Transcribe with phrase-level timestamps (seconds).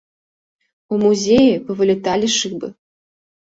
[0.93, 2.67] У музеі павыляталі шыбы.